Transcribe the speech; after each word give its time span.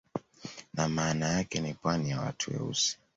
Na 0.73 0.87
maana 0.89 1.27
yake 1.27 1.59
ni 1.61 1.73
pwani 1.73 2.09
ya 2.09 2.21
watu 2.21 2.51
weusi 2.51 2.97